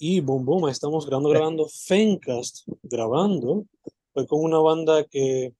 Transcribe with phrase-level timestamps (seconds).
[0.00, 3.66] Y boom, boom, estamos grabando, grabando Fencast, grabando.
[4.12, 5.52] Fue con una banda que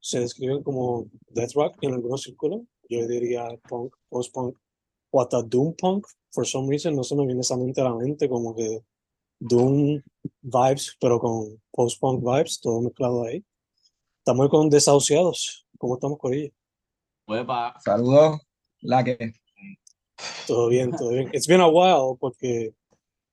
[0.00, 2.62] se describe como death rock en algunos círculos.
[2.88, 4.58] Yo diría punk, post-punk
[5.12, 6.04] o hasta doom punk.
[6.32, 8.80] For some reason no se me viene esa mente a la mente como que
[9.38, 10.02] doom
[10.42, 13.44] vibes, pero con post-punk vibes, todo mezclado ahí.
[14.18, 15.64] Estamos con Desahuciados.
[15.78, 16.50] ¿Cómo estamos con ella?
[17.84, 18.40] Saludos,
[18.80, 19.32] la que.
[20.48, 21.30] Todo bien, todo bien.
[21.32, 22.74] It's been a while porque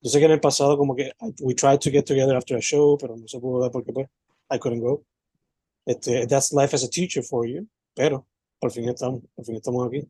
[0.02, 1.12] yo sé que en el pasado como que
[1.42, 4.08] we tried to get together after a show, pero no se pudo dar porque pues
[4.52, 5.04] I couldn't go.
[5.86, 8.26] Este, that's life as a teacher for you, pero
[8.60, 10.08] por fin estamos, por fin estamos aquí.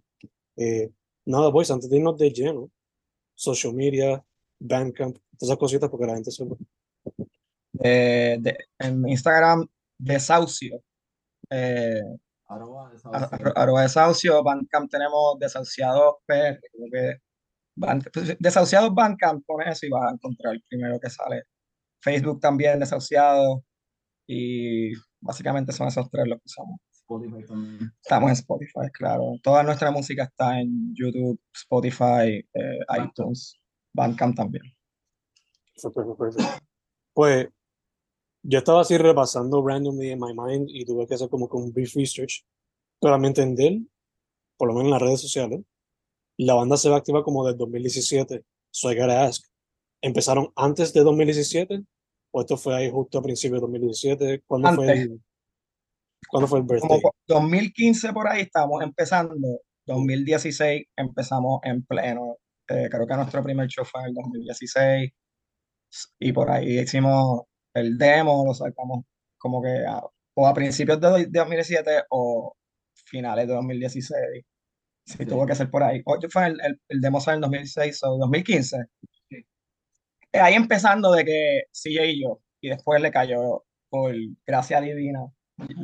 [0.58, 0.90] Eh,
[1.26, 2.72] nada, boys, antes de irnos de lleno,
[3.36, 4.24] social media,
[4.60, 6.44] Bandcamp, todas esas cositas porque la gente se
[7.84, 10.82] eh, de, en Instagram, Desahucio.
[11.50, 12.02] Eh,
[12.48, 12.92] Arroba
[13.56, 17.22] Arroba Desahucio, Bandcamp tenemos Desahuciados PR, creo que
[18.14, 21.44] pues, Desahuciados Bandcamp, pones eso y vas a encontrar el primero que sale.
[22.02, 23.62] Facebook también, Desahuciados,
[24.28, 26.80] y básicamente son esos tres los que usamos.
[26.92, 27.92] Spotify también.
[28.02, 29.36] Estamos en Spotify, claro.
[29.42, 33.58] Toda nuestra música está en YouTube, Spotify, eh, iTunes,
[33.94, 34.64] Bandcamp también.
[37.14, 37.48] Pues
[38.44, 41.96] yo estaba así repasando randomly en my mind y tuve que hacer como un brief
[41.96, 42.46] research
[43.00, 43.80] para mi entender,
[44.58, 45.62] por lo menos en las redes sociales,
[46.38, 48.44] la banda se va a activar como del 2017.
[48.72, 49.44] So I gotta ask,
[50.02, 51.84] ¿empezaron antes de 2017?
[52.32, 54.44] ¿O esto fue ahí justo a principios de 2017?
[54.46, 55.22] ¿Cuándo fue el,
[56.30, 57.02] ¿cuándo fue el birthday?
[57.02, 59.36] Como 2015 por ahí estábamos empezando.
[59.88, 62.38] 2016 empezamos en pleno.
[62.68, 65.12] Eh, creo que nuestro primer show fue en el 2016.
[66.20, 69.06] Y por ahí hicimos el demo, lo sacamos
[69.38, 70.02] como que a,
[70.36, 72.54] o a principios de 2017 o
[73.06, 74.46] finales de 2016.
[75.08, 76.02] Sí, tuvo que ser por ahí.
[76.06, 78.78] Oye, fue el, el, el demo en el 2006 o 2015.
[79.32, 84.14] Eh, ahí empezando de que CJ y yo, y después le cayó por
[84.46, 85.22] gracia divina,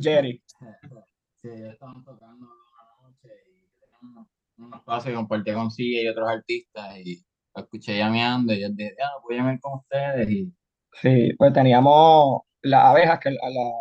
[0.01, 0.43] Jerry.
[1.41, 6.07] Sí, ellos estaban tocando una noche y teníamos un espacio que compartí con CJ y
[6.07, 7.21] otros artistas y
[7.53, 10.53] lo escuché llameando y yo dije, ah, voy a llamar con ustedes y...
[11.01, 13.71] Sí, pues teníamos las abejas, que a la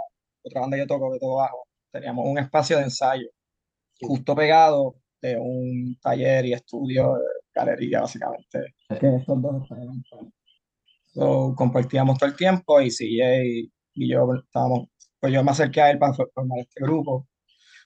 [0.43, 3.29] otra banda que yo toco de todo bajo, teníamos un espacio de ensayo
[4.01, 7.25] justo pegado de un taller y estudio de
[7.55, 8.75] galería, básicamente.
[9.01, 9.69] Que estos dos
[11.15, 14.89] so, compartíamos todo el tiempo y CJ y yo estábamos,
[15.21, 17.29] pues yo me acerqué a él para formar este grupo,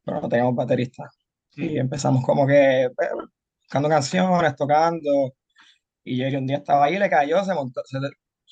[0.04, 1.04] pero no teníamos baterista.
[1.56, 3.10] Y empezamos como que pues,
[3.62, 5.34] buscando canciones, tocando.
[6.04, 7.98] Y Jerry un día estaba ahí, le cayó, se montó, se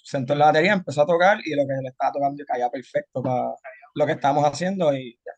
[0.03, 3.23] sentó en la batería, empezó a tocar y lo que le estaba tocando caía perfecto
[3.23, 3.55] para
[3.95, 5.33] lo que estábamos haciendo y ya.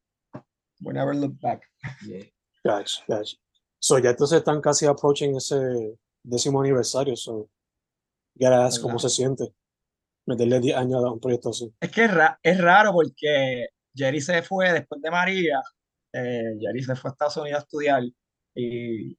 [0.80, 1.62] We never look back.
[2.66, 3.38] Guys, guys.
[3.78, 7.14] So ya entonces están casi approaching ese décimo aniversario.
[7.14, 7.48] So,
[8.34, 9.52] ya cómo se siente
[10.26, 11.72] meterle 10 años a un proyecto así.
[11.80, 12.10] Es que es,
[12.42, 15.60] es raro porque Jerry se fue después de María.
[16.12, 18.02] Eh, Jerry se fue a Estados Unidos a estudiar
[18.54, 19.16] y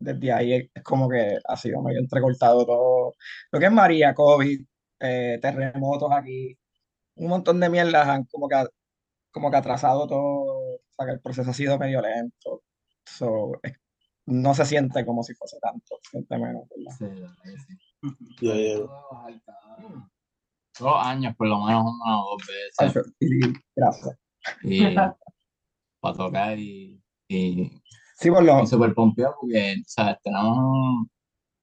[0.00, 3.14] desde ahí es como que ha sido medio entrecortado todo.
[3.52, 4.60] Lo que es María, COVID,
[5.00, 6.58] eh, terremotos aquí,
[7.16, 8.56] un montón de mierdas han como que,
[9.30, 10.22] como que atrasado todo.
[10.24, 12.62] O sea, que el proceso ha sido medio lento.
[13.04, 13.52] So,
[14.26, 16.64] no se siente como si fuese tanto, se siente menos.
[16.68, 16.96] ¿verdad?
[16.98, 17.78] Sí, sí.
[18.40, 20.10] Yeah, yeah.
[20.78, 23.12] Dos años, por lo menos una o dos veces.
[23.76, 24.18] Gracias.
[24.62, 24.84] Y
[26.00, 27.70] para tocar y, y,
[28.16, 28.62] sí, por lo...
[28.62, 30.16] y super pompeado porque ¿sabes?
[30.22, 31.10] tenemos un,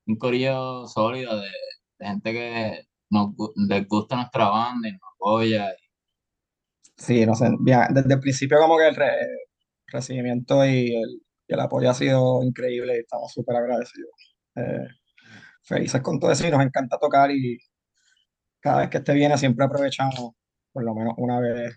[0.08, 1.50] un corillo sólido de,
[2.00, 5.74] de gente que nos, les gusta nuestra banda y nos apoya.
[5.74, 6.94] Y...
[6.96, 9.12] Sí, no sé, bien, desde el principio como que el re,
[9.88, 14.12] recibimiento y el, y el apoyo ha sido increíble y estamos súper agradecidos.
[14.56, 14.88] Eh,
[15.64, 17.58] felices con todo eso y nos encanta tocar y
[18.60, 20.34] cada vez que esté viene siempre aprovechamos
[20.72, 21.76] por lo menos una vez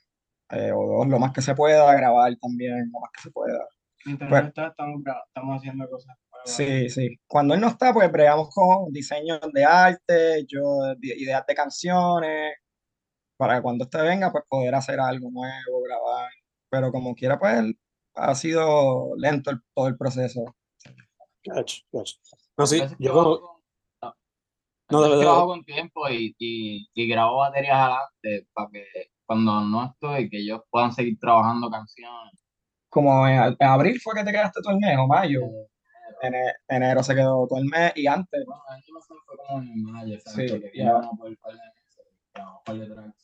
[0.51, 3.67] eh, o dos, lo más que se pueda, grabar también, lo más que se pueda.
[4.05, 6.17] Mientras pues, está, estamos, estamos haciendo cosas.
[6.45, 7.19] Sí, sí.
[7.27, 12.57] Cuando él no está, pues bregamos con diseños de arte, yo ideas de canciones,
[13.39, 16.31] para que cuando usted venga, pues poder hacer algo nuevo, grabar.
[16.69, 17.73] Pero como quiera, pues
[18.15, 20.55] ha sido lento el, todo el proceso.
[21.45, 22.17] Gotcha, gotcha.
[22.57, 23.63] No, sí, yo como...
[24.91, 25.23] No, de verdad.
[25.23, 28.85] Trabajo con tiempo y, y, y grabo baterías adelante para que
[29.25, 32.35] cuando no estoy, que ellos puedan seguir trabajando canciones.
[32.91, 35.41] Como en, en abril fue que te quedaste todo el mes, o mayo.
[36.21, 36.35] En
[36.69, 38.45] enero se quedó todo el mes y antes.
[38.45, 41.01] Bueno, el año pasado fue como en mayo, Sí, ya.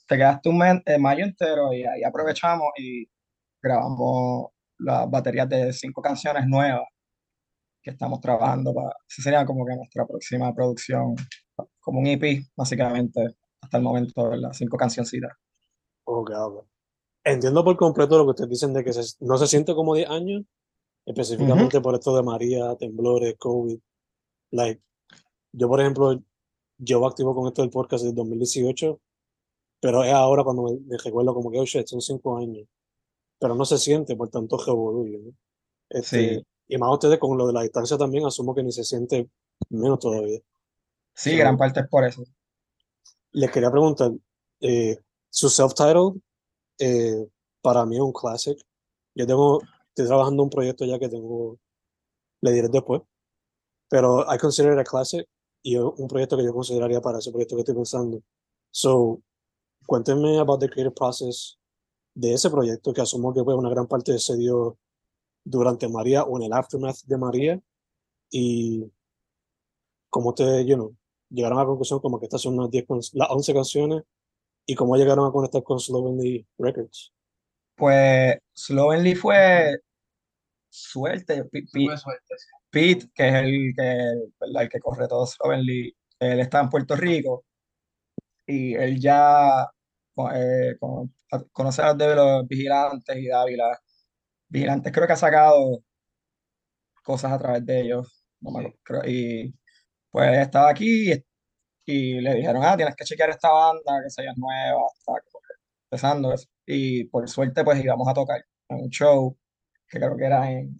[0.06, 3.06] Te quedaste un mes, eh, mayo entero y ahí aprovechamos y
[3.60, 6.86] grabamos las baterías de cinco canciones nuevas
[7.82, 11.14] que estamos trabajando para, esa sería como que nuestra próxima producción
[11.80, 14.52] como un EP, básicamente, hasta el momento, ¿verdad?
[14.52, 15.32] Cinco cancioncitas.
[16.04, 16.66] Ok, ok.
[17.24, 20.08] Entiendo por completo lo que ustedes dicen de que se- no se siente como 10
[20.08, 20.44] años,
[21.06, 23.78] específicamente por esto de María, temblores, COVID.
[24.52, 24.82] Like,
[25.52, 26.22] yo, por ejemplo,
[26.78, 29.00] llevo activo con esto del podcast desde 2018,
[29.80, 32.66] pero es ahora cuando me, me recuerdo como que, oh shit, son 5 años.
[33.38, 35.32] Pero no se siente por tanto revolú, ¿no?
[35.88, 36.46] Este, Sí.
[36.70, 39.30] Y más ustedes con lo de la distancia también, asumo que ni se siente
[39.70, 40.38] menos todavía.
[41.14, 42.24] Sí, So, gran parte es por eso.
[43.32, 44.10] les quería preguntar,
[44.60, 44.98] eh,
[45.30, 46.20] su self-titled
[46.78, 47.26] eh,
[47.62, 48.58] para mí es un classic.
[49.14, 51.58] Yo tengo, estoy trabajando un proyecto ya que tengo,
[52.42, 53.02] le diré después,
[53.88, 55.26] pero I consider it a classic
[55.62, 58.22] y un proyecto que yo consideraría para ese proyecto que estoy pensando.
[58.70, 59.20] So,
[59.86, 61.57] cuéntenme about the creative process
[62.18, 64.76] de ese proyecto que asumo que fue una gran parte se dio
[65.44, 67.60] durante María o en el aftermath de María
[68.30, 68.84] y
[70.10, 70.96] cómo ustedes, you know,
[71.30, 74.02] llegaron a la conclusión como que estas son unas 10, can- las 11 canciones
[74.66, 77.12] y cómo llegaron a conectar con Slovenly Records.
[77.76, 79.78] Pues Slovenly fue
[80.68, 81.44] suerte.
[81.72, 81.86] Sí.
[82.70, 87.44] Pete, que es el que, el que corre todo Slovenly, él está en Puerto Rico
[88.46, 89.70] y él ya
[90.34, 93.78] eh, con- a- conoce a los de los vigilantes y Dávila.
[94.48, 95.82] Vigilantes creo que ha sacado
[97.02, 98.24] cosas a través de ellos.
[98.40, 99.52] no me creo, y
[100.10, 101.24] pues estaba aquí y,
[101.86, 105.12] y le dijeron, ah, tienes que chequear esta banda, que sea nueva, está
[105.90, 106.32] empezando.
[106.34, 106.46] eso.
[106.66, 109.36] Y por suerte pues íbamos a tocar en un show
[109.88, 110.76] que creo que era en...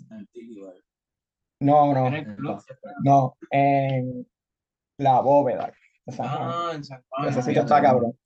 [1.60, 2.62] No, no, club.
[3.02, 4.26] no, en
[4.98, 5.72] La Bóveda.
[6.20, 7.28] Ah, en San Juan.
[7.28, 8.16] Ese Ah, sitio está cabrón.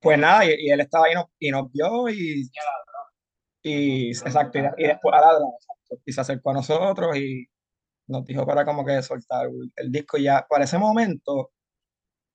[0.00, 2.50] Pues nada, y, y él estaba ahí y nos, y nos vio y,
[3.62, 7.46] y exacto, y, y después a exacto, y se acercó a nosotros y
[8.06, 11.50] nos dijo para como que soltar el, disco y ya para ese momento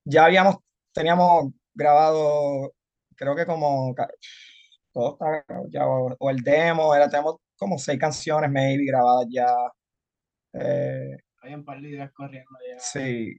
[0.05, 0.57] ya habíamos,
[0.93, 2.73] teníamos grabado,
[3.15, 3.93] creo que como,
[4.93, 9.47] todo está ya, o, o el demo, era, tenemos como seis canciones maybe grabadas ya.
[10.53, 12.79] eh, Hay un par de ideas corriendo ya.
[12.79, 13.35] Sí,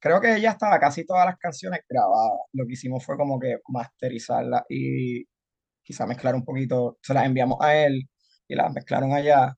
[0.00, 2.38] creo que ya estaba casi todas las canciones grabadas.
[2.52, 5.24] Lo que hicimos fue como que masterizarlas y
[5.82, 6.98] quizá mezclar un poquito.
[7.02, 8.08] Se las enviamos a él
[8.48, 9.54] y las mezclaron allá.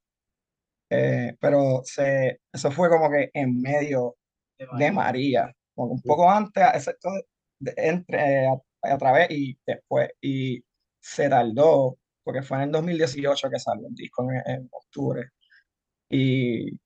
[0.90, 4.16] Eh, pero se, eso fue como que en medio
[4.58, 4.92] de de María.
[4.92, 7.10] María, como un poco antes, excepto
[7.58, 10.10] de- entre, a, a través y después.
[10.20, 10.62] Y
[11.00, 15.28] se tardó, porque fue en el 2018 que salió el disco en, en octubre.
[16.10, 16.78] Y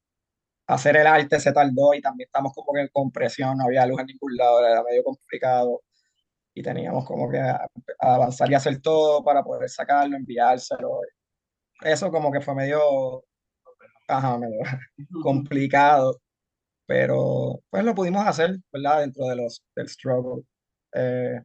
[0.66, 4.00] hacer el arte se tardó y también estamos como que con presión, no había luz
[4.00, 5.82] en ningún lado, era medio complicado
[6.55, 7.66] y teníamos como que a-
[8.00, 11.00] a avanzar y hacer todo para poder sacarlo, enviárselo.
[11.82, 13.25] Eso como que fue medio,
[14.08, 14.61] ajá, medio
[15.22, 16.20] complicado,
[16.87, 19.00] pero pues lo pudimos hacer, ¿verdad?
[19.02, 20.44] Dentro de los, del struggle.
[20.94, 21.40] Eh,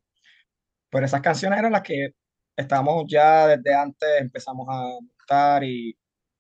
[0.90, 2.10] pero esas canciones eran las que
[2.56, 5.98] estábamos ya desde antes, empezamos a montar y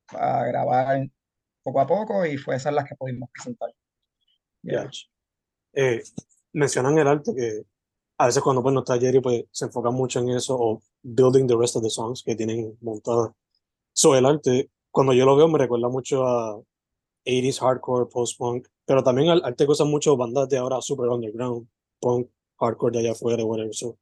[0.10, 1.08] a grabar
[1.64, 3.74] poco a poco y fue esas las que pudimos presentar.
[4.62, 4.90] Yeah.
[5.74, 6.04] Eh,
[6.54, 7.64] mencionan el arte que
[8.18, 11.56] a veces cuando no está Jerry pues se enfocan mucho en eso o building the
[11.56, 13.32] rest of the songs que tienen montadas.
[13.94, 16.62] So el arte, cuando yo lo veo me recuerda mucho a
[17.26, 21.68] 80s hardcore, post-punk, pero también al arte que usan mucho bandas de ahora super underground,
[22.00, 23.74] punk, hardcore de allá afuera, whatever.
[23.74, 23.98] So,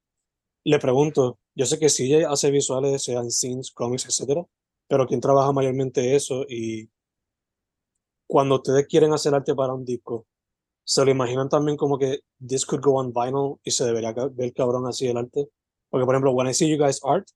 [0.63, 4.45] le pregunto, yo sé que CJ hace visuales, sean scenes, cómics, etcétera,
[4.87, 6.45] pero ¿quién trabaja mayormente eso?
[6.47, 6.89] Y
[8.27, 10.27] cuando ustedes quieren hacer arte para un disco,
[10.83, 14.53] ¿se lo imaginan también como que this could go on vinyl y se debería ver
[14.53, 15.47] cabrón así el arte?
[15.89, 17.27] Porque, por ejemplo, when I see you guys art,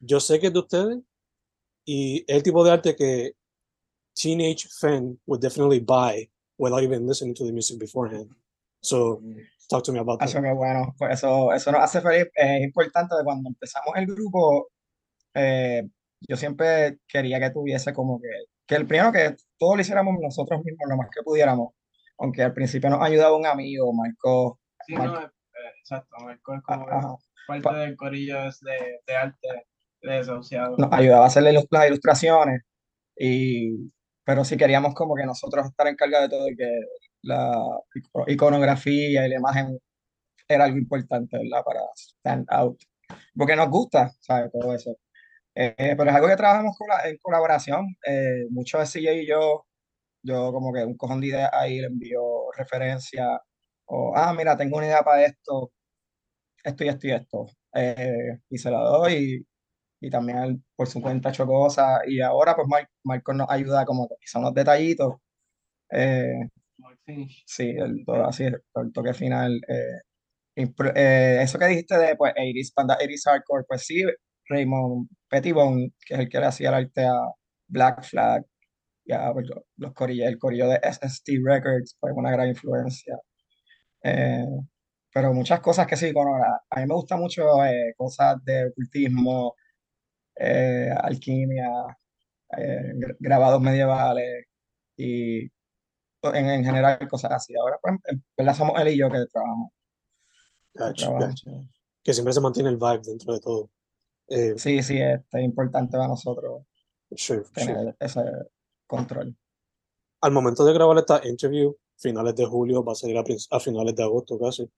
[0.00, 0.98] yo sé que es de ustedes
[1.84, 3.32] y el tipo de arte que
[4.14, 8.30] teenage fan would definitely buy without even listening to the music beforehand.
[8.82, 9.20] So,
[9.68, 10.42] talk to me about Eso that.
[10.42, 12.26] que bueno, pues eso, eso nos hace feliz.
[12.34, 14.68] Es importante de cuando empezamos el grupo,
[15.34, 15.88] eh,
[16.20, 18.28] yo siempre quería que tuviese como que,
[18.66, 21.74] que el primero que todo lo hiciéramos nosotros mismos lo más que pudiéramos.
[22.18, 26.16] Aunque al principio nos ayudaba un amigo, Marco, Sí, Marco- no, eh, exacto.
[26.24, 27.14] Marco es como ajá,
[27.46, 29.48] parte pa- del corillo de, de arte
[30.02, 30.76] de desahuciado.
[30.76, 32.62] nos ayudaba a hacer las ilus- las ilustraciones.
[33.16, 33.92] Y,
[34.24, 36.70] pero sí queríamos como que nosotros estar encargados de todo y que
[37.22, 37.52] la
[37.94, 39.78] ico- iconografía y la imagen
[40.48, 41.64] era algo importante, ¿verdad?
[41.64, 42.80] Para stand out.
[43.36, 44.50] Porque nos gusta, ¿sabes?
[44.52, 44.96] Todo eso.
[45.54, 47.86] Eh, pero es algo que trabajamos en colaboración.
[48.06, 49.66] Eh, mucho de CJ y yo,
[50.22, 52.22] yo como que un cojón de ideas ahí le envío
[52.56, 53.40] referencia.
[53.86, 55.72] O, ah, mira, tengo una idea para esto,
[56.64, 57.46] esto y esto y esto.
[57.74, 59.46] Eh, y se la doy.
[60.02, 62.00] Y, y también él por su cuenta hecho cosas.
[62.08, 65.16] Y ahora pues Mar- Marco nos ayuda como son los detallitos.
[65.90, 66.48] Eh.
[67.46, 69.60] Sí, el, todo así, el toque final.
[69.68, 70.00] eh,
[70.96, 74.02] eh, eso que dijiste de pues, 80s, banda 80s hardcore, pues sí,
[74.48, 77.14] Raymond Pettibone, que es el que le hacía el arte a
[77.68, 78.44] Black Flag,
[79.04, 83.18] y a los, los corillos, el corillo de SST Records, pues una gran influencia.
[84.02, 84.44] Eh,
[85.12, 86.36] pero muchas cosas que sí, bueno,
[86.70, 89.54] a, mí me gusta mucho eh, cosas de ocultismo,
[90.36, 91.68] eh, alquimia,
[92.50, 94.46] gra- grabados medievales
[94.96, 95.42] y
[96.22, 97.54] en, en general cosas así.
[97.56, 99.70] Ahora, pues, en verdad somos él y yo que trabajamos.
[100.72, 101.44] que Gotcha, trabajamos.
[101.44, 101.68] gotcha.
[102.02, 103.70] Que siempre se mantiene el vibe dentro de todo.
[104.28, 106.62] Eh, Sí, sí, este, es importante para nosotros
[107.16, 107.44] sure.
[107.54, 108.20] tener ese
[108.86, 109.36] control.
[110.20, 113.94] Al momento de grabar esta interview, finales de julio, va a salir a, a finales
[113.94, 114.70] de agosto casi.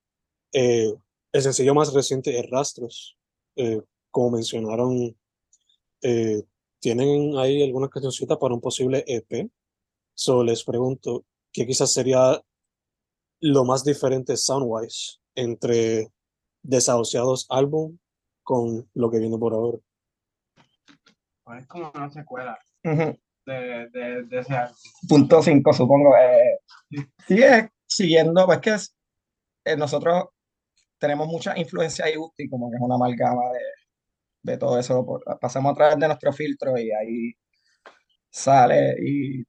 [0.52, 0.94] Eh,
[1.32, 3.16] el sencillo más reciente es Rastros.
[3.56, 5.16] Eh, como mencionaron,
[6.02, 6.42] eh,
[6.78, 9.50] tienen ahí algunas cancioncitas para un posible EP.
[10.14, 12.40] So les pregunto, ¿qué quizás sería
[13.40, 16.12] lo más diferente soundwise entre
[16.62, 17.98] Desahuciados álbum
[18.44, 19.78] con lo que viene por ahora?
[21.44, 23.18] Pues es como una secuela Ujú.
[23.46, 24.76] de, de, de ese álbum.
[25.08, 26.16] Punto 5, supongo.
[26.16, 26.58] eh,
[27.26, 28.94] sigue siguiendo, pues que es,
[29.64, 30.26] eh, nosotros
[30.98, 33.60] tenemos mucha influencia y como que es una amalgama de,
[34.52, 35.04] de todo eso.
[35.06, 37.32] por- pasamos a través de nuestro filtro y ahí
[38.30, 39.44] sale y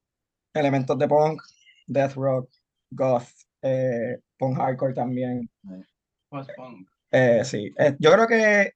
[0.54, 1.42] elementos de punk,
[1.86, 2.50] death rock,
[2.90, 3.28] goth,
[3.62, 5.48] eh, punk hardcore también.
[6.28, 6.88] Post-punk.
[7.10, 8.75] Eh, sí, Eh, yo creo que pues,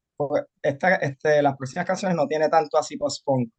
[0.63, 3.51] esta, este, las próximas canciones no tiene tanto así post-punk,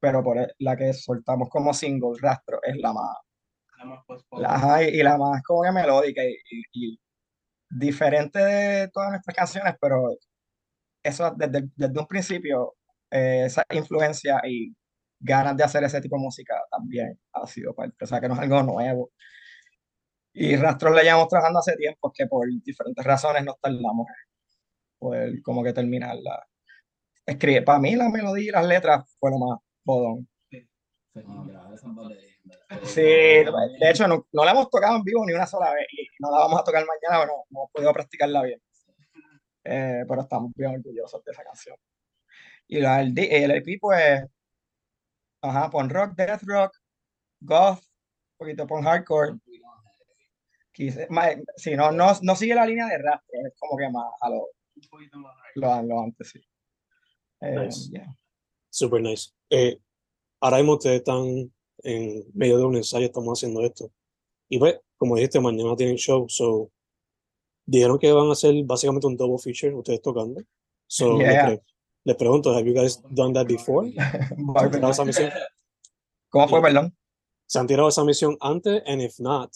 [0.00, 3.16] pero por e- la que soltamos como single, Rastro, es la más,
[3.78, 7.00] La más la, y, la más como que melódica y, y- y
[7.70, 10.10] diferente de todas nuestras canciones, pero
[11.02, 12.74] eso desde, desde un principio,
[13.10, 14.74] eh, esa influencia y
[15.20, 18.34] ganas de hacer ese tipo de música también ha sido parte, o sea que no
[18.34, 19.10] es algo nuevo.
[20.32, 24.06] Y Rastro la llevamos trabajando hace tiempo, que por diferentes razones nos tardamos
[24.98, 26.46] poder como que terminarla.
[27.26, 30.28] Escribe, para mí la melodía y las letras fue lo más bodón.
[32.84, 36.06] Sí, de hecho no, no la hemos tocado en vivo ni una sola vez y
[36.20, 38.60] no la vamos a tocar mañana, pero no, hemos podido practicarla bien.
[39.64, 41.76] Eh, pero estamos bien orgullosos de esa canción.
[42.68, 44.24] Y la, el, el EP, pues,
[45.42, 46.72] ajá, pon rock, death rock,
[47.40, 49.38] goth, un poquito pon hardcore.
[51.10, 54.30] Ma- sí, no, no, no sigue la línea de rap, es como que más a
[54.30, 54.48] lo,
[54.82, 56.40] Un poquito más lo, lo antes, sí.
[57.40, 57.90] Eh, Nice.
[57.90, 58.16] yeah.
[58.70, 59.30] Super nice.
[59.50, 59.78] Eh,
[60.40, 63.90] ahora mismo ustedes están en medio de un ensayo, estamos haciendo esto.
[64.48, 66.70] Y pues, como dijiste, mañana tienen show, so
[67.66, 70.40] dijeron que van a hacer básicamente un double feature, ustedes tocando.
[70.86, 71.46] So, les, Yeah.
[71.46, 71.62] pre-
[72.04, 73.90] les pregunto, have you guys done that before?
[73.92, 75.30] ¿Se han tirado esa misión?
[76.30, 76.96] ¿Cómo fue, perdón?
[77.46, 78.82] ¿Se han tirado esa misión antes?
[78.86, 79.50] And if not,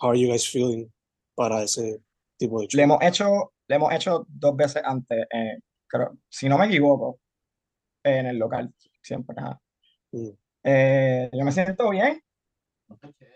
[0.00, 0.90] how are you guys feeling
[1.34, 2.00] para ese
[2.38, 2.76] tipo de show?
[2.78, 7.20] Le hemos hecho, le hemos hecho dos veces antes, eh, creo, si no me equivoco,
[8.02, 9.34] en el local, siempre.
[9.38, 9.60] ajá.
[10.12, 10.28] Mm.
[10.66, 12.22] Eh, yo me siento bien,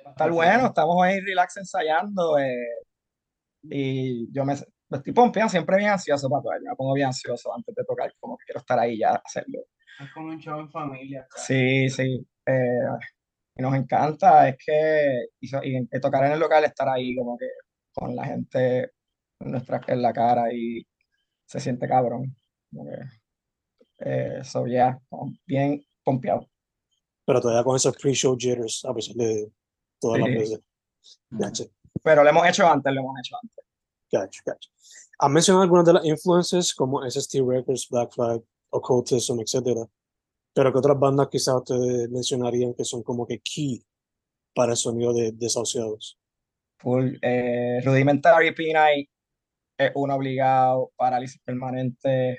[0.06, 2.68] está bueno, estamos ahí relax ensayando eh,
[3.62, 4.54] y yo me,
[4.88, 7.85] me estoy pompeando, siempre bien ansioso para tocar, yo me pongo bien ansioso antes de
[7.85, 9.61] tocar, como que quiero estar ahí ya, hacerlo.
[10.00, 11.26] Es como un show en familia.
[11.35, 12.78] Sí, sí, eh,
[13.56, 17.49] y nos encanta, es que y, y tocar en el local, estar ahí como que
[17.92, 18.98] con la gente en,
[19.40, 20.87] nuestra, en la cara y
[21.47, 22.35] se siente cabrón.
[22.71, 22.99] Que,
[24.00, 25.00] eh, so, yeah,
[25.47, 26.49] bien pompeado.
[27.25, 29.50] Pero todavía con esos pre-show jitters, a pesar de
[30.00, 30.33] toda la Sí.
[30.33, 30.59] previa.
[31.30, 31.64] Gotcha.
[32.02, 33.64] Pero lo hemos hecho antes, lo hemos hecho antes.
[34.11, 34.71] Gotcha, gotcha.
[35.21, 38.40] Han mencionado algunas de las influencias como SST Records, Black Flag,
[38.71, 39.87] Occultism, etcétera.
[40.54, 43.85] Pero ¿qué otras bandas quizás ustedes mencionarían que son como que key
[44.54, 46.18] para el sonido de Desahuciados?
[46.78, 49.11] Full, eh, Rudimentary P-Night
[49.78, 52.38] es un obligado, Parálisis Permanente,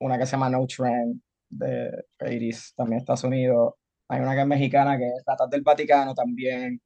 [0.00, 3.74] una que se llama No Trend de Iris, también Estados Unidos.
[4.08, 6.80] Hay una que es mexicana que es Ratas del Vaticano también.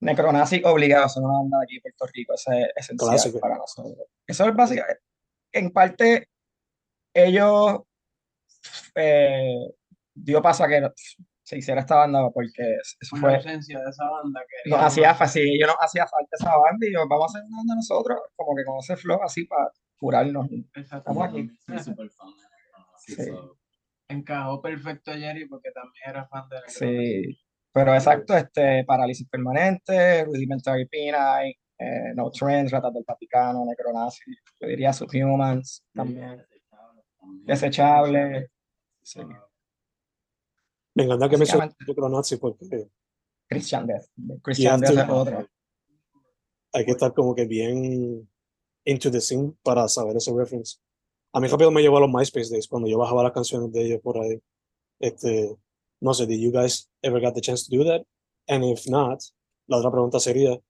[0.00, 3.40] Necronazi obligado, son una banda de aquí de Puerto Rico, ese es esencial Clásico.
[3.40, 4.06] para nosotros.
[4.26, 5.02] Eso es básicamente,
[5.52, 6.28] en parte,
[7.14, 7.80] ellos
[8.94, 9.70] eh,
[10.14, 10.90] dio paso a que
[11.44, 12.62] se hiciera esta banda porque
[13.00, 16.56] eso fue, ausencia de esa banda que nos hacía fácil, ellos nos hacía falta esa
[16.56, 19.44] banda y yo, vamos a hacer una banda nosotros, como que con ese flow así
[19.44, 20.46] para curarnos.
[20.74, 21.10] Exacto.
[21.10, 21.50] Estamos aquí.
[21.66, 22.54] Soy súper fan de
[22.96, 23.22] Sí.
[23.26, 23.58] so,
[24.08, 27.38] Encajó perfecto a Jerry porque también era fan de Sí,
[27.72, 34.22] pero exacto, este, Parálisis Permanente, Rudimentary P-Night, eh, No Trends, Ratas del Vaticano, Necronazi,
[34.60, 36.42] yo diría Subhumans también.
[37.44, 37.44] Desechable.
[37.44, 38.50] Desechable.
[39.02, 39.20] Sí.
[40.94, 42.00] Me encanta que mencionaste Básicamente.
[42.00, 42.88] Necronazi porque
[43.48, 44.06] Christian Death.
[44.42, 45.46] Christian Death es otra.
[46.72, 48.28] Hay que estar como que bien
[48.84, 50.78] into the scene para saber ese reference.
[51.32, 53.86] A mí rápido me llevó a los MySpace Days cuando yo bajaba las canciones de
[53.86, 54.40] ellos por ahí.
[55.00, 55.56] Este,
[56.00, 58.06] no sé, did you guys ever got the chance to do that?
[58.48, 59.20] And if not,
[59.66, 60.60] la otra pregunta sería,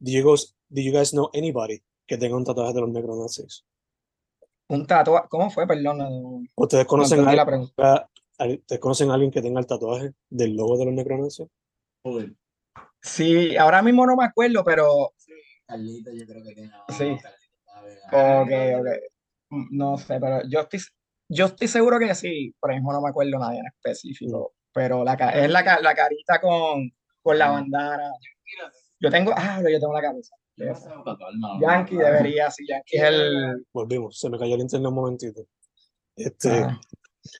[0.00, 3.64] do you guys, do you guys know anybody que tenga un tatuaje de los necronazis?
[4.68, 5.66] Un tatuaje, ¿cómo fue?
[5.66, 8.10] Perdón, no, ¿Ustedes no conocen, a, la pregunta.
[8.38, 11.46] ¿Ustedes conocen a alguien que tenga el tatuaje del logo de los necronazis?
[12.02, 12.32] Full.
[13.02, 15.12] Sí, ahora mismo no me acuerdo, pero
[15.66, 16.72] Carlito, yo creo que tiene.
[16.88, 17.16] Sí.
[17.22, 17.46] Carlito
[18.12, 19.68] ok, ok.
[19.70, 20.80] No sé, pero yo estoy,
[21.28, 25.14] yo estoy seguro que sí, por mismo no me acuerdo nadie en específico, pero la,
[25.14, 26.90] es la, la carita con,
[27.22, 28.10] con la bandana.
[28.98, 30.12] Yo tengo, ah, yo tengo la
[30.58, 33.66] no, Yankee debería, sí, Yankee es el...
[33.72, 35.46] Volvimos, se me cayó el internet un momentito.
[36.16, 36.80] Este, ah,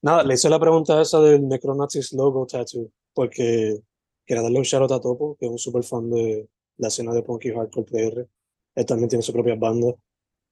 [0.03, 3.81] Nada, le hice la pregunta esa del Necronazis logo tattoo, porque
[4.25, 7.13] quería darle un shout out a Topo, que es un super fan de la escena
[7.15, 8.29] de punk y hardcore PR.
[8.75, 9.95] Él también tiene su propia banda,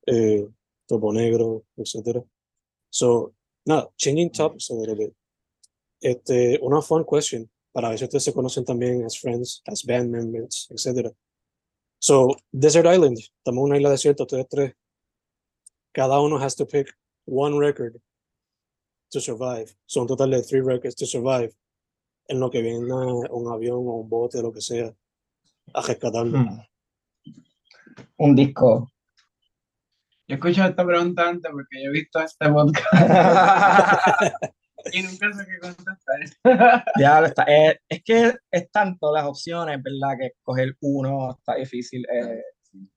[0.07, 0.47] eh,
[0.87, 2.25] Topo Negro, etc.
[2.91, 3.35] So,
[3.67, 5.15] nada, changing topics a little bit.
[6.01, 10.11] Este, una fun question, para ver si ustedes se conocen también as friends, as band
[10.11, 11.13] members, etc.
[11.99, 14.75] So, Desert Island, estamos en una isla desierta, ustedes tres.
[15.93, 16.89] Cada uno has to pick
[17.27, 18.01] one record
[19.15, 19.67] to survive.
[19.87, 21.53] Son un total de three records to survive.
[22.29, 24.93] En lo que viene un avión o un bote, lo que sea,
[25.75, 26.39] a rescatarlo.
[26.39, 26.61] hmm.
[28.19, 28.91] Un disco.
[30.27, 32.87] Yo escucho esta pregunta antes porque yo he visto este podcast
[34.93, 36.45] y nunca sé qué contestar.
[36.97, 40.17] Diablo, está, eh, es que es tanto las opciones, ¿verdad?
[40.19, 42.07] Que escoger uno está difícil.
[42.11, 42.43] eh,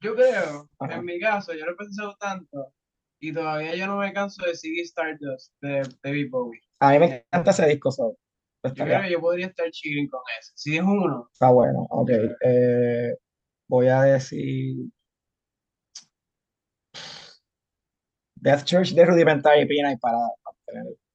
[0.02, 0.96] Yo creo, Ajá.
[0.96, 2.74] en mi caso, yo lo he pensado tanto
[3.20, 6.62] y todavía yo no me canso de seguir Stardust de David Bowie.
[6.80, 8.18] a mí me encanta ese disco, so,
[8.64, 10.52] Yo estaría- creo que yo podría estar chilling con ese.
[10.56, 11.86] Si es uno, está bueno.
[11.90, 12.10] Ok,
[12.44, 13.16] eh,
[13.68, 14.76] voy a decir
[18.36, 20.18] Death Church de Rudimentary Pina y para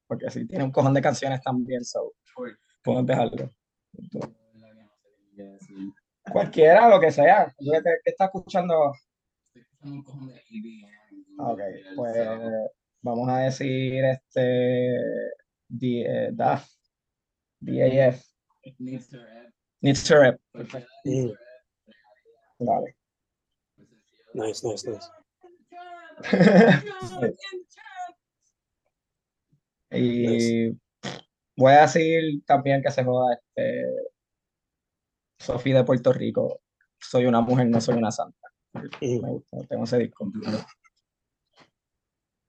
[0.07, 2.13] porque sí, tiene un cojón de canciones también, so,
[2.83, 3.51] podemos dejarlo.
[6.31, 7.53] Cualquiera, lo que sea.
[7.59, 8.93] ¿Qué, qué está escuchando?
[9.55, 10.92] Estoy escuchando un cojón de EDM.
[11.39, 12.71] Ok, el pues sábado.
[13.01, 14.41] vamos a decir este
[15.69, 16.69] D, eh, DAF,
[17.61, 18.23] DAF,
[18.79, 19.53] Needs to rap.
[19.81, 20.41] Needs to Rap.
[20.53, 21.41] Cualquiera needs to rap.
[22.59, 22.97] Dale.
[24.35, 25.09] Pues, sí, Nice, nice, nice.
[29.95, 30.71] Y
[31.57, 33.85] voy a decir también que se joda este
[35.39, 36.61] Sofía de Puerto Rico.
[36.99, 38.49] Soy una mujer, no soy una santa.
[38.73, 40.31] Me gusta, tengo ese disco.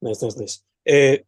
[0.04, 0.64] Nice.
[0.86, 1.26] Eh,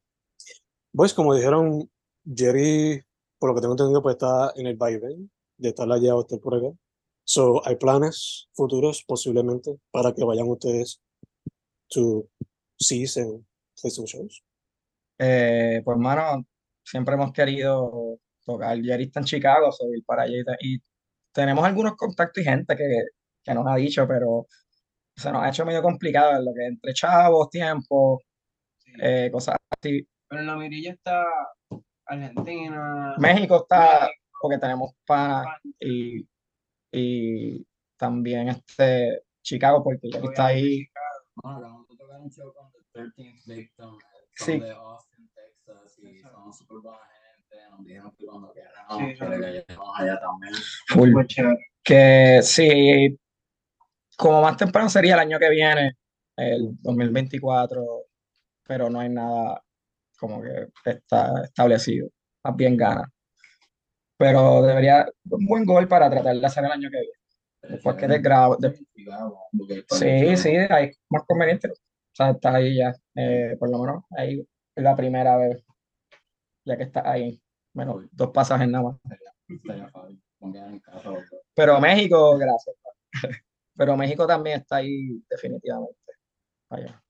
[0.94, 1.90] pues como dijeron,
[2.26, 3.02] Jerry,
[3.40, 6.40] por lo que tengo entendido, pues está en el vaivén de estar allá o estar
[6.40, 6.78] por acá.
[7.24, 11.02] So, hay planes futuros posiblemente para que vayan ustedes
[11.90, 12.28] to
[12.78, 13.46] sees and
[13.82, 14.44] listen shows.
[15.20, 16.46] Eh, pues, mano,
[16.84, 18.78] siempre hemos querido tocar.
[18.82, 20.44] Jerry está en Chicago, soy para allá.
[20.60, 20.80] Y,
[21.34, 23.04] tenemos algunos contactos y gente que,
[23.44, 24.48] que nos ha dicho, pero
[25.16, 28.22] se nos ha hecho medio complicado en lo que entre chavos, tiempo.
[29.02, 30.08] Eh, cosas así.
[30.28, 31.26] pero en la mirilla está
[32.06, 36.28] Argentina, México está, México, porque tenemos panas y,
[36.92, 37.66] y
[37.98, 40.86] también este Chicago, porque Jerry está ahí.
[41.36, 43.98] Bueno, acabamos de tocar un show con The 13th Victim,
[44.38, 44.52] Sí.
[44.52, 49.18] son de Austin, Texas, y son súper buena gente, nos dijeron que cuando queramos, Sí,
[49.18, 50.54] que le cayéramos allá también.
[50.90, 51.12] Full.
[51.12, 51.58] Muy chévere.
[51.84, 53.18] Que sí,
[54.18, 55.94] como más temprano sería el año que viene,
[56.38, 57.82] el 2024,
[58.68, 59.62] pero no hay nada
[60.20, 62.10] como que está establecido,
[62.44, 63.12] más bien gana.
[64.18, 67.14] Pero debería, un buen gol para tratar de hacer el año que viene.
[67.76, 68.80] Después que te grabo, de-
[69.90, 71.70] Sí, sí, ahí es más conveniente.
[71.70, 71.74] O
[72.14, 74.40] sea, estás ahí ya, eh, por lo menos ahí
[74.76, 75.64] es la primera vez,
[76.66, 77.42] ya que estás ahí,
[77.74, 78.98] menos dos pasajes nada más.
[81.56, 82.76] Pero México, gracias.
[83.78, 85.98] Pero México también está ahí definitivamente.
[86.70, 87.04] Allá.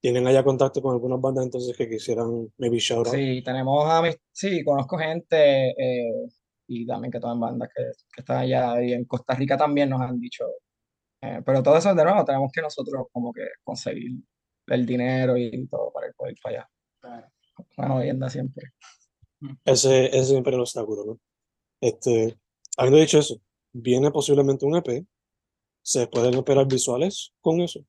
[0.00, 3.14] ¿Tienen allá contacto con algunas bandas entonces que quisieran maybe shout out?
[3.14, 6.28] Sí, tenemos a mis, sí, conozco gente eh,
[6.68, 7.82] y también que toman bandas que,
[8.14, 10.44] que están allá y en Costa Rica también nos han dicho.
[11.22, 14.12] eh, pero todo eso de nuevo tenemos que nosotros como que conseguir
[14.68, 17.24] el dinero y todo para poder ir para allá.
[17.76, 18.72] Una jodienda siempre.
[19.64, 21.20] Ese, ese siempre es el obstáculo, ¿no?
[21.80, 22.38] Este,
[22.76, 23.40] habiendo dicho eso,
[23.72, 25.04] viene posiblemente un EP.
[25.82, 27.80] ¿Se pueden esperar visuales con eso?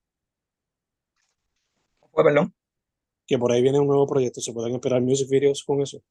[2.13, 2.53] Perdón.
[3.25, 4.41] Que por ahí viene un nuevo proyecto.
[4.41, 6.03] ¿Se pueden esperar music videos con eso?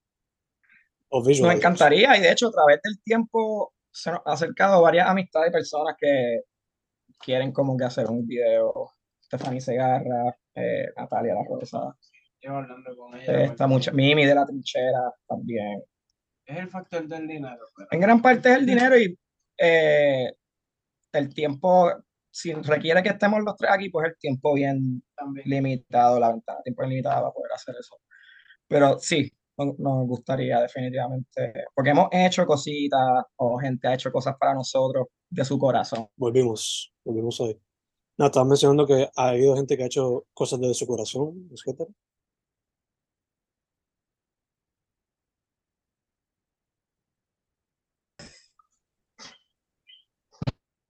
[1.09, 5.09] O Nos encantaría y de hecho a través del tiempo se nos ha acercado varias
[5.09, 6.43] amistades y personas que
[7.19, 8.93] quieren como que hacer un video.
[9.21, 11.97] Stephanie Segarra, eh, Natalia La Rosa,
[12.41, 13.41] Llevo hablando con ella.
[13.41, 15.83] eh, está mucha, Mimi de la Trinchera también.
[16.47, 19.17] Es el factor del dinero, pero En gran parte es el dinero y
[19.59, 20.33] eh,
[21.13, 21.93] el tiempo,
[22.31, 25.49] si requiere que estemos los tres aquí, pues el tiempo bien también.
[25.49, 27.97] limitado, la ventana tiempo limitada para poder hacer eso.
[28.69, 34.37] Pero sí, no- nos gustaría definitivamente, porque hemos hecho cositas o gente ha hecho cosas
[34.39, 36.09] para nosotros de su corazón.
[36.17, 37.59] Volvimos, volvimos ahí.
[38.19, 41.91] Nada, estabas mencionando que ha habido gente que ha hecho cosas desde su corazón, etcétera.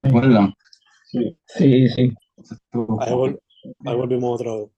[0.02, 0.54] ¿Recuerdan?
[1.10, 2.14] Sí, sí, sí.
[3.00, 3.40] Ahí, vol-
[3.84, 4.68] ahí volvimos otra vez.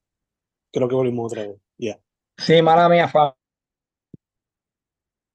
[0.72, 1.60] Creo que volvimos otra vez.
[1.78, 2.00] Ya.
[2.38, 3.32] Sí, mala mía, fue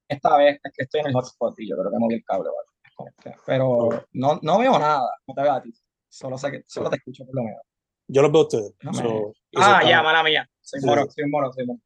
[0.09, 2.49] esta vez es que estoy en el hotspot y yo creo que moví el cable.
[2.97, 3.37] ¿vale?
[3.45, 5.71] Pero no, no veo nada, no te veo a ti.
[6.09, 7.61] Solo sé que solo te escucho por lo menos.
[8.07, 8.75] Yo los veo a ustedes.
[8.93, 10.49] So, Ah, ya, mala mía.
[10.61, 10.85] Soy Sí.
[10.87, 11.79] moro, soy moro, soy moro.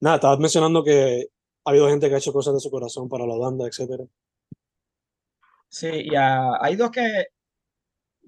[0.00, 1.26] Nada, estabas mencionando que
[1.64, 4.04] ha habido gente que ha hecho cosas de su corazón para la banda, etcétera.
[5.68, 7.26] Sí, y hay dos que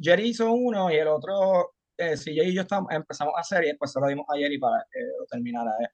[0.01, 3.65] Jerry hizo uno y el otro, eh, si Jerry y yo estamos, empezamos a hacer
[3.65, 5.71] y después se lo dimos a Jerry para que lo terminara.
[5.83, 5.89] eh.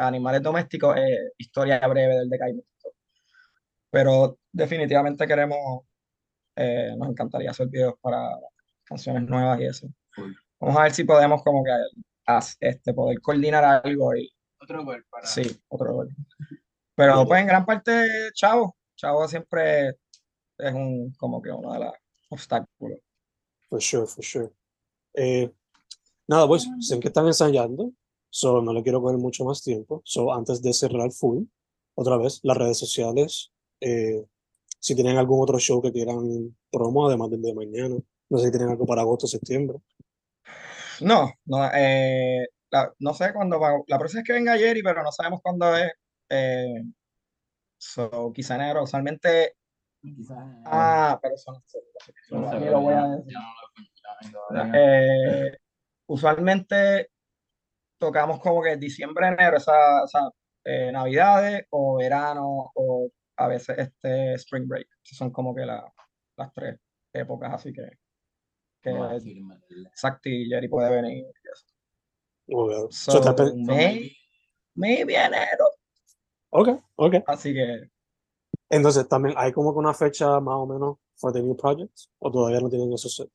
[0.00, 2.68] Animales domésticos, eh, historia breve del decaimiento.
[3.90, 5.82] Pero definitivamente queremos,
[6.56, 8.28] eh, nos encantaría hacer videos para
[8.84, 9.88] canciones nuevas y eso.
[10.14, 10.36] Cool.
[10.60, 11.70] Vamos a ver si podemos como que
[12.60, 15.26] este, poder coordinar algo y Otro gol para.
[15.26, 16.08] sí, otro gol.
[16.94, 17.28] Pero Bueno.
[17.28, 19.88] pues en gran parte, Chavo, Chavo siempre
[20.58, 21.92] es un como que uno de los
[22.28, 22.98] obstáculos.
[23.68, 24.50] For sure, for sure.
[25.14, 25.50] Eh,
[26.28, 27.92] nada, pues, sé que están ensayando,
[28.30, 30.02] so no le quiero coger mucho más tiempo.
[30.04, 31.44] So, antes de cerrar full,
[31.94, 34.24] otra vez, las redes sociales, eh,
[34.80, 37.96] si tienen algún otro show que quieran promo, además del de mañana,
[38.30, 39.78] no sé si tienen algo para agosto, septiembre.
[41.00, 43.72] No, no, eh, la- no sé cuándo va.
[43.86, 45.90] La próxima es que venga Jerry, pero no sabemos cuándo es.
[46.28, 46.82] Eh,
[47.78, 48.82] so, quizá enero.
[48.84, 49.54] Usualmente.
[50.00, 50.38] Quizás.
[50.64, 51.78] Ah, pero eso no sé.
[52.30, 53.34] no lo voy a decir.
[54.32, 54.70] no lo.
[54.74, 55.58] Eh,
[56.06, 57.10] usualmente
[57.98, 60.30] tocamos como que diciembre, enero, esa, esa,
[60.64, 64.86] eh, navidades o verano o a veces este spring break.
[65.02, 65.92] Son como que la-
[66.36, 66.78] las tres
[67.12, 67.88] épocas, así que,
[68.80, 68.90] que.
[69.86, 71.24] Exacto, y Jerry puede venir.
[71.24, 71.66] y eso.
[72.50, 74.16] Ok, So, so, está pe- may-
[74.74, 75.66] maybe enero.
[76.50, 77.14] ok, ok.
[77.26, 77.90] Así que
[78.70, 82.30] Entonces, también hay como que una fecha más o menos for the new projects, o
[82.30, 83.30] todavía no tienen eso set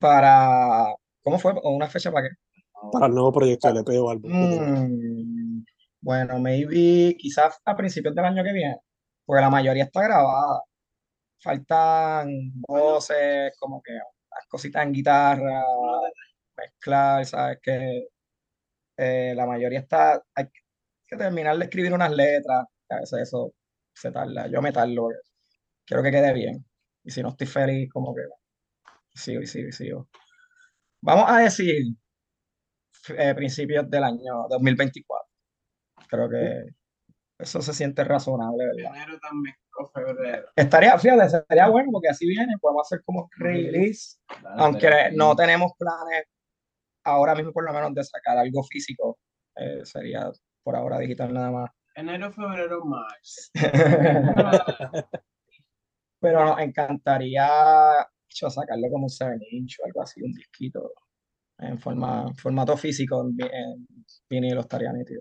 [0.00, 1.52] para, ¿cómo fue?
[1.62, 2.34] ¿O una fecha para qué?
[2.92, 4.32] para el nuevo proyecto LP o álbum.
[4.32, 5.64] Mm,
[6.00, 8.78] bueno, maybe quizás a principios del año que viene,
[9.26, 10.62] porque la mayoría está grabada.
[11.42, 15.62] Faltan voces, como que las cositas en guitarra,
[16.56, 17.58] mezclar, ¿sabes?
[17.62, 18.08] Que
[18.96, 20.46] eh, la mayoría está, hay
[21.06, 23.52] que terminar de escribir unas letras, a veces eso
[24.00, 24.46] se tarda.
[24.48, 25.08] Yo me tardo,
[25.84, 26.64] quiero que quede bien.
[27.04, 28.22] Y si no estoy feliz, como que
[29.14, 30.08] sigo y sigo y sigo.
[31.02, 31.94] Vamos a decir
[33.16, 35.28] eh, principios del año 2024.
[36.08, 36.64] Creo que
[37.38, 38.96] eso se siente razonable, ¿verdad?
[38.96, 40.48] Enero también, o febrero.
[40.56, 44.18] Estaría, fíjate, sería bueno porque así viene, podemos hacer como release,
[44.56, 46.24] aunque no tenemos planes
[47.04, 49.18] ahora mismo por lo menos de sacar algo físico,
[49.56, 50.30] eh, sería
[50.62, 51.70] por ahora digital nada más.
[52.00, 53.50] Enero, febrero, marzo.
[56.18, 57.46] Pero nos encantaría
[58.26, 60.92] hecho, sacarlo como un 7 inch o algo así, un disquito
[61.58, 63.86] en forma, en formato físico, en, en
[64.30, 65.20] vinilo estaría nítido.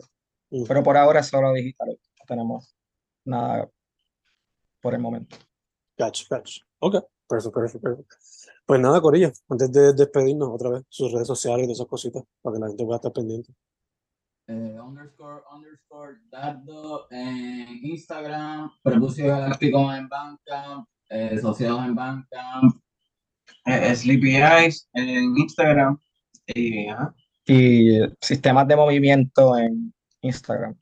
[0.68, 2.74] Pero por ahora es solo digital, no tenemos
[3.26, 3.70] nada
[4.82, 5.36] por el momento.
[5.98, 6.62] Gotcha, gotcha.
[6.80, 6.96] Ok,
[7.28, 8.16] perfecto, perfecto, perfecto.
[8.66, 12.24] Pues nada, Corilla, antes de despedirnos otra vez, sus redes sociales y todas esas cositas,
[12.42, 13.54] para que la gente pueda estar pendiente.
[14.50, 22.76] Eh, underscore underscore Dardo en Instagram, Prepucio Galáctico en Bandcamp, eh, Asociados en Bandcamp,
[23.66, 26.00] Eh, Sleepy Eyes en Instagram.
[26.48, 27.14] Y, ajá.
[27.46, 30.76] Y sistemas de movimiento en Instagram.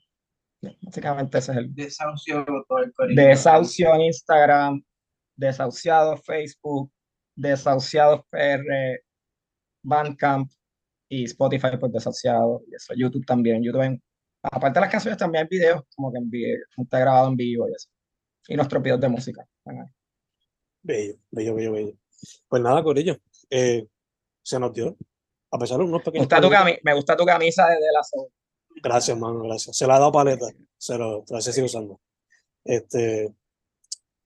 [0.82, 4.84] Básicamente ese es el Desahucio todo el desahucio en Instagram,
[5.36, 6.92] desahuciado Facebook,
[7.36, 9.04] desahuciados PR,
[9.84, 10.52] Bandcamp
[11.10, 14.02] y Spotify pues desahuciado y eso, YouTube también, YouTube en-
[14.42, 16.30] aparte de las canciones también hay videos como que en
[16.84, 17.90] está grabado en vivo y eso.
[18.48, 19.46] Y nuestros videos de música.
[20.82, 21.94] Bello, bello, bello, bello.
[22.48, 23.18] Pues nada, Corilla,
[23.50, 23.86] eh,
[24.42, 24.96] se nos dio.
[25.52, 26.50] A pesar de unos Me pequeños gusta tu
[26.84, 28.30] me gusta tu camisa de, de la Soul.
[28.82, 29.76] Gracias, mano, gracias.
[29.78, 30.46] Se la ha dado paleta,
[30.78, 32.00] se lo, se sigue usando.
[32.64, 33.34] Este,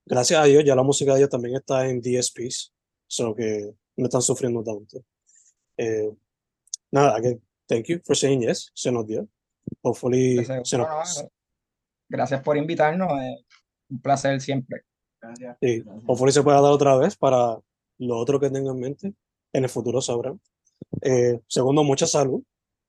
[0.05, 2.73] gracias a Dios ya la música de ellos también está en DSPs,
[3.07, 5.03] solo que no están sufriendo tanto.
[5.77, 6.11] Eh,
[6.91, 9.27] nada, again, thank you for saying yes, se nos dio.
[9.81, 11.29] Hopefully, Entonces, se nos, bueno, no,
[12.09, 13.11] gracias por invitarnos.
[13.21, 13.37] eh,
[13.89, 14.81] un placer siempre.
[15.21, 15.57] Gracias.
[15.61, 16.03] sí, Gracias.
[16.07, 17.59] hopefully se pueda dar otra vez para
[17.99, 19.13] lo otro que tengan en mente.
[19.53, 20.39] En el futuro sabrán.
[21.01, 22.41] Eh, segundo, mucha salud.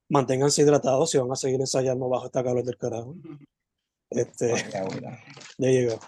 [0.08, 3.16] Manténganse hidratados si van a seguir ensayando bajo esta calor del carajo.
[4.14, 4.52] Este,
[5.58, 5.98] you go.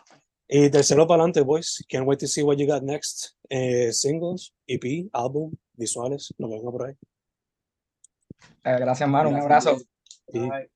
[0.47, 1.83] Y tercero para adelante, boys.
[1.89, 3.31] Can't wait to see what you got next.
[3.49, 6.95] Eh, singles, EP, álbum, visuales, lo que venga por ahí.
[8.65, 9.31] Eh, gracias, Manu.
[9.31, 9.67] Un Gracias.
[10.33, 10.74] abrazo.